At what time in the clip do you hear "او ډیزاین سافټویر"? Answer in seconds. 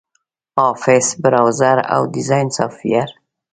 1.95-3.09